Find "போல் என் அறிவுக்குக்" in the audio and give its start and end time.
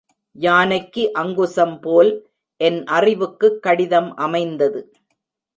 1.79-3.61